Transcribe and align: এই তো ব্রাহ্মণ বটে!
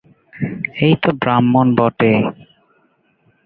এই 0.77 0.93
তো 1.03 1.09
ব্রাহ্মণ 1.21 1.67
বটে! 1.77 2.11